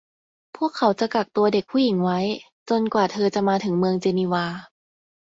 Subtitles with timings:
[0.57, 2.19] พวกเขาจะกักตัวเด็กผู้หญิงไว้
[2.69, 4.45] จนกว่าเธอจะมาถึงเมืองเจนีวา